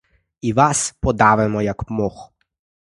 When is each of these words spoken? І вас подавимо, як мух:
І 0.41 0.53
вас 0.53 0.95
подавимо, 1.01 1.61
як 1.61 1.89
мух: 1.89 2.33